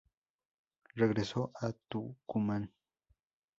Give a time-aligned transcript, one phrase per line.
[0.95, 2.73] Regresó a Tucumán.